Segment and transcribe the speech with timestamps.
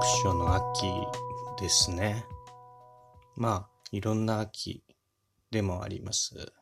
[0.00, 0.86] 読書の秋
[1.58, 2.24] ですね。
[3.36, 4.84] まあ、いろんな秋
[5.50, 6.52] でもあります。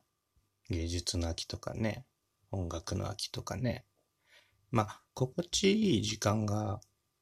[0.70, 2.06] 芸術の秋とかね、
[2.50, 3.84] 音楽の秋とかね。
[4.70, 6.80] まあ、心地いい時間が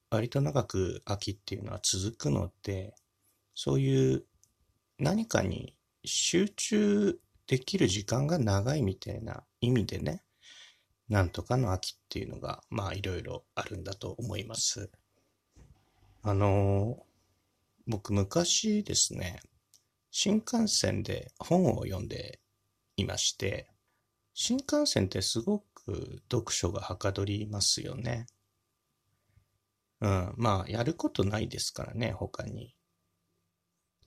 [0.09, 2.95] 割と長く秋っていうのは続くので、
[3.57, 4.25] そういう
[5.01, 5.75] 何かに
[6.05, 7.19] 集中
[7.49, 10.23] できる時間が長いみたいな意味でね、
[11.09, 14.92] なんとかの秋っていうのが、まあいろいろあるんだと思います。
[16.27, 17.05] あのー
[17.87, 19.41] 僕昔ですね、
[20.10, 22.41] 新幹線で本を読んで
[22.96, 23.69] いまして、
[24.32, 28.27] 新幹線ってすごく読書がはかどりますよね。
[30.01, 32.74] うん、まあやることないですからね、他に。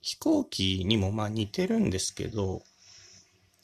[0.01, 2.63] 飛行機にもまあ似てるんですけど、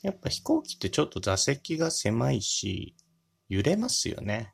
[0.03, 2.95] やっぱ飛行機ってちょっと座席が狭いし、
[3.49, 4.53] 揺れますよね。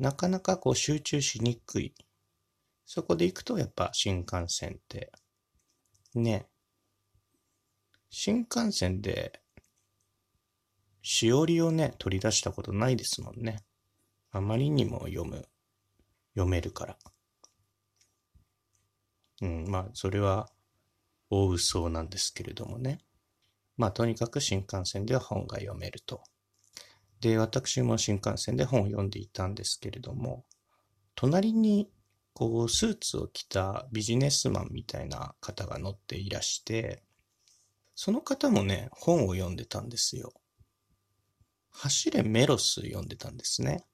[0.00, 1.94] なかなかこう集中しにくい。
[2.94, 5.10] そこで行くとやっぱ新幹線って、
[6.14, 6.46] ね。
[8.10, 9.40] 新幹線で、
[11.00, 13.64] しおりをね、取り出したことないですもんね。
[14.30, 15.48] あまりにも読む、
[16.34, 16.98] 読めるから。
[19.40, 20.50] うん、まあ、それは、
[21.30, 22.98] 大嘘なんですけれどもね。
[23.78, 26.22] まあ、とにかく新幹線では本が読めると。
[27.22, 30.44] で、私も新幹線で本を読んでいたんですけれども、
[31.14, 31.88] 隣に、
[32.34, 37.02] こう、スーツを着たビジネスマンみたいな方が乗っていらして、
[37.94, 40.32] その方もね、本を読んでたんですよ。
[41.70, 43.84] 走れメロス読んでたんですね。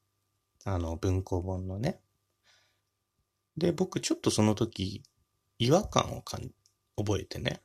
[0.65, 2.01] あの、文庫本のね。
[3.57, 5.03] で、僕ちょっとその時、
[5.59, 6.51] 違和感をかん
[6.97, 7.61] 覚えてね。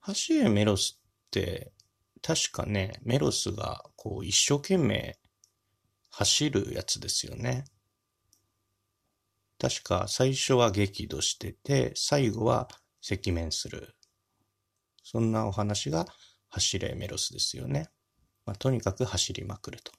[0.00, 1.72] 走れメロスって、
[2.22, 5.18] 確かね、メロスがこう一生懸命
[6.10, 7.64] 走るやつですよね。
[9.58, 12.68] 確か最初は激怒してて、最後は
[13.02, 13.96] 赤面する。
[15.02, 16.06] そんなお話が
[16.48, 17.88] 走れメロスですよね。
[18.46, 19.92] まあ、とにかく走りまくると。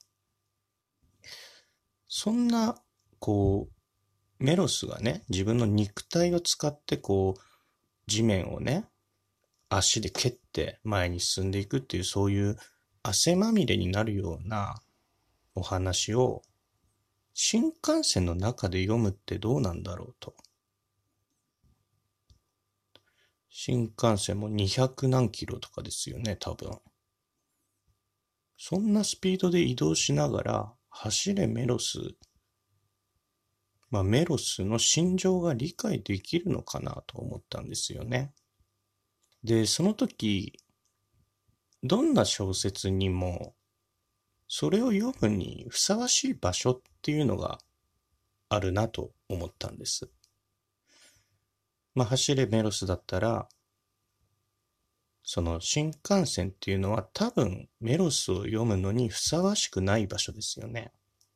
[2.07, 2.81] そんな、
[3.19, 7.41] こう、メロスがね、自分の肉体を使ってこう、
[8.07, 8.85] 地面をね、
[9.69, 12.57] 足で蹴って前に進んでいくっていう、そういう
[13.03, 14.81] 汗まみれになるような
[15.53, 16.41] お話を、
[17.41, 20.35] 新幹線の中で読むってどうなんだろうと。
[23.49, 26.77] 新幹線も200何キロとかですよね、多分。
[28.57, 31.97] そんなスピードで移動しながら、走れメロス。
[33.89, 38.33] まあ、メロスの心情が理解できるのかなと思ったんですよね。
[39.45, 40.59] で、その時、
[41.83, 43.55] どんな小説にも、
[44.49, 47.59] それを読むにふさわしい場所っていうのが
[48.49, 50.09] あるなと思ったんです。
[51.93, 53.47] まあ、走れメロスだったら、
[55.23, 60.91] その新幹線っていうのは多分メロスを読むのにふさわしくない場所ですよね。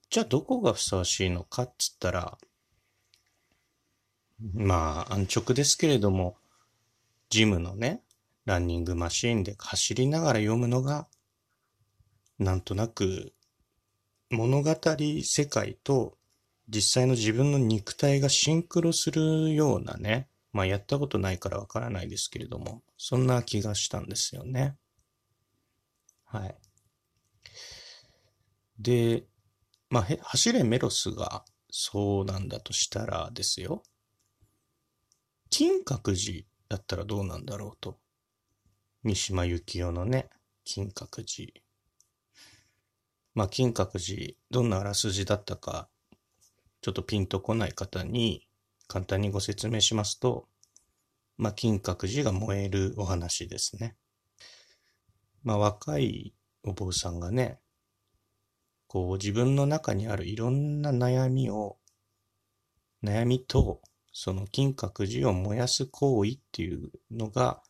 [0.10, 2.38] じゃあどこがふさわしいのかっつったら、
[4.56, 6.38] まあ安直ですけれども、
[7.30, 8.02] ジムのね、
[8.46, 11.08] ランニングマシーンで走りながら読むのが、
[12.40, 13.34] なんとなく
[14.30, 14.76] 物語
[15.24, 16.18] 世界と
[16.68, 24.76] 実際の自分の肉体がシンクロするようなね、まあやったことないからわからないですけれども、そんな気がしたんですよね。
[26.26, 26.56] はい。
[28.80, 29.24] で、
[29.90, 33.84] まあ、へ走れメロスがそうなんだとしたらですよ。
[35.50, 38.00] 金閣寺だったらどうなんだろうと。
[39.04, 40.30] 三島由紀夫のね、
[40.64, 41.63] 金閣寺。
[43.36, 45.90] まあ、金閣寺、どんなあらすじだったか、
[46.82, 48.48] ちょっとピンとこない方に
[48.88, 50.48] 簡単にご説明しますと、
[51.38, 53.96] まあ、金閣寺が燃えるお話ですね。
[55.44, 56.34] まあ、若い
[56.64, 57.60] お坊さんがね、
[58.88, 61.78] こう自分の中にあるいろんな悩みを、
[63.04, 63.82] 悩みと、
[64.12, 67.64] その金閣寺を燃やす行為っていうのが、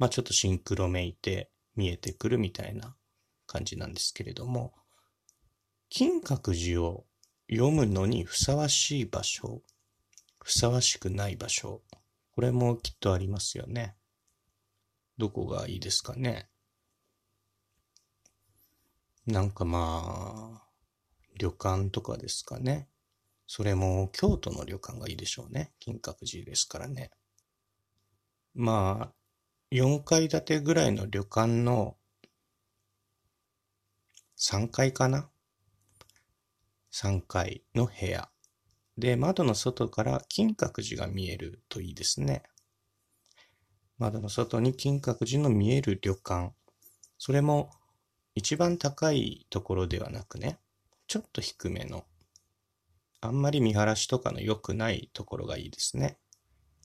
[0.00, 2.96] まあちょっとシンクロめいて見えてくるみたいな
[3.46, 4.74] 感じなんですけれども、
[5.96, 7.06] 金閣寺を
[7.48, 9.62] 読むのにふさわしい場所、
[10.42, 11.82] ふさわしくない場所、
[12.32, 13.94] これもきっとありますよね。
[15.18, 16.48] どこがいいですかね。
[19.28, 20.68] なんかまあ、
[21.38, 22.88] 旅館とかですかね。
[23.46, 25.74] それも京都の旅館がいいでしょうね。
[25.78, 27.12] 金閣寺ですからね。
[28.52, 29.14] まあ、
[29.70, 31.96] 4階建てぐらいの旅館の
[34.36, 35.30] 3階かな
[36.94, 38.30] ?3 階の部屋
[38.96, 42.44] で、窓の外から金閣寺が見えるといいですね。
[43.98, 46.52] 窓の外に金閣寺の見える旅館。
[47.18, 47.70] それも
[48.34, 50.58] 一番高いところではなくね、
[51.08, 52.04] ちょっと低めの、
[53.20, 56.18] あんまり見晴らしとかの良くないところがいいですね。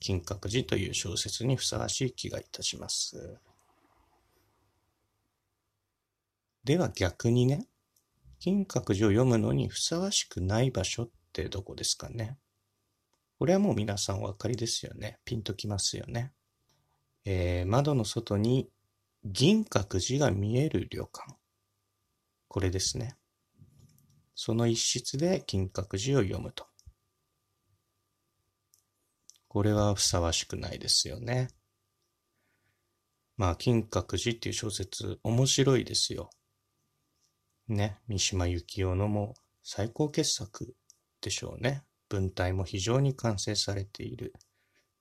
[0.00, 3.38] 金閣寺という小説にふさわしい気がいたします。
[6.64, 7.66] では逆にね、
[8.40, 12.38] 金閣寺を読むのにふさわしくない場所ってどこですかね？
[13.38, 15.18] これはもう皆さんお分かりですよね。
[15.26, 16.32] ピンときますよね。
[17.26, 18.70] えー、窓の外に
[19.24, 21.36] 銀閣寺が見える旅館。
[22.48, 23.16] これですね。
[24.34, 26.66] その一室で金閣寺を読むと。
[29.48, 31.48] これはふさわしくないですよね。
[33.36, 36.30] まあ、金閣寺っていう小説、面白いですよ。
[37.72, 40.74] ね、三島由紀夫のも最高傑作
[41.20, 41.84] でしょうね。
[42.08, 44.32] 文体も非常に完成されている。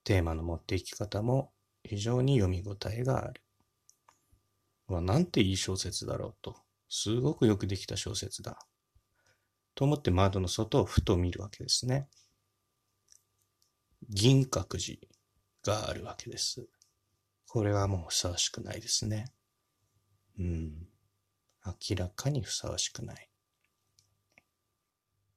[0.04, 1.52] テーマの持っていき方も
[1.84, 3.42] 非常に読み応えがある。
[4.88, 6.58] わ、なんていい小説だろうと。
[6.90, 8.60] すごくよくできた小説だ。
[9.76, 12.08] と思って窓の外をふと見るわけですね。
[14.10, 15.00] 銀閣寺
[15.64, 16.68] があるわけです。
[17.48, 19.26] これはもうふさわしくないですね。
[20.38, 20.89] うん。
[21.90, 23.30] 明らかにふさわしくない。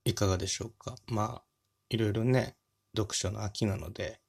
[0.05, 0.97] いかがでしょうか？
[1.07, 1.43] まあ、
[1.91, 2.57] いろいろね、
[2.97, 4.21] 読書の秋なので、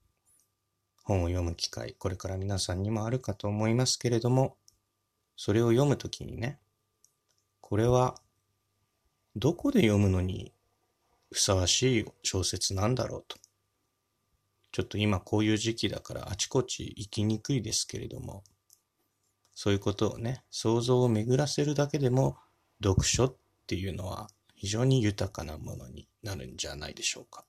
[1.04, 4.58] 本を読む機会、これから皆さんにもあるかと思いますけれども、
[5.36, 6.60] それを読むときにね、
[7.60, 8.16] これは、
[9.36, 10.54] どこで読むのに
[11.32, 13.38] ふさわしい小説なんだろうと。
[14.72, 18.44] ちょっと今こういう時期だからあちこち行きにくいですけれども、
[19.56, 22.38] そういうことをね、想像を巡らせるだけでも、
[22.84, 23.36] 読書っ
[23.68, 27.46] ていうのは非常に豊かなものになるんじゃないでしょうか。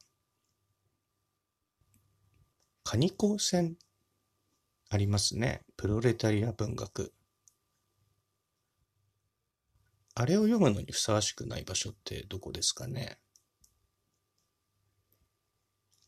[2.84, 3.76] カニ高専
[4.90, 5.62] ありますね。
[5.76, 7.12] プロレタリア文学。
[10.14, 13.18] あれを読むのにふさわしくない場所ってどこですかね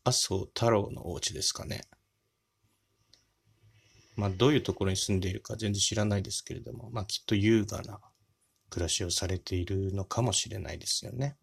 [0.05, 1.81] 麻生太郎のお家ですかね。
[4.17, 7.99] まあ、どういうところに住んでいるか全然知らないですけれども、まあ、きっと優雅な
[8.69, 11.37] 暮らしをされているのかもしれないですよね。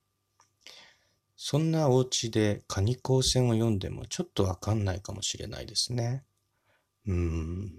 [1.37, 6.25] そんなお家でカニ光線を読んでもちょっとわかんないかもしれないですね。
[7.07, 7.73] うん。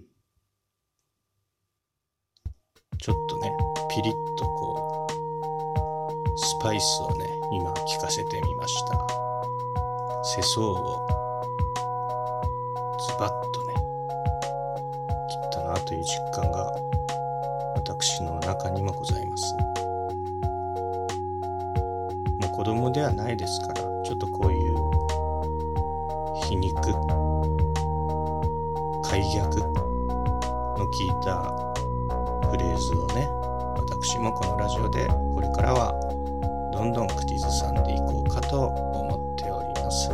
[2.98, 3.52] ちょっとね、
[3.90, 9.06] ピリッとこう、スパイスをね、今聞かせてみました。
[10.24, 11.06] 世相を
[12.98, 13.55] ズバッと
[15.86, 16.72] という実感が
[17.76, 19.54] 私の中にもございます。
[22.40, 24.74] もう子供ではないですからちょっとこういう
[26.44, 26.74] 皮肉
[29.04, 31.42] 解逆の聞いた
[32.50, 33.28] フレーズをね
[33.76, 35.94] 私もこのラジオでこれからは
[36.72, 40.06] どんどん口ずさんでいこうかと思っております。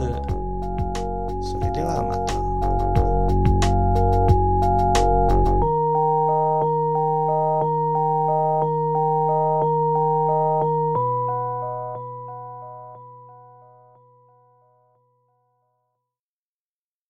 [1.50, 2.31] それではまた。